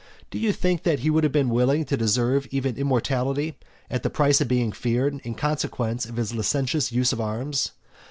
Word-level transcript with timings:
Do 0.31 0.39
you 0.39 0.51
think 0.51 0.81
that 0.81 1.01
he 1.01 1.11
would 1.11 1.23
have 1.23 1.31
been 1.31 1.51
willing 1.51 1.85
to 1.85 1.95
deserve 1.95 2.47
even 2.49 2.75
immortality, 2.75 3.59
at 3.87 4.01
the 4.01 4.09
price 4.09 4.41
of 4.41 4.47
being 4.47 4.71
feared 4.71 5.21
in 5.23 5.35
consequence 5.35 6.07
of 6.07 6.15
his 6.15 6.33
licentious 6.33 6.91
use 6.91 7.13
of 7.13 7.21
arms? 7.21 7.73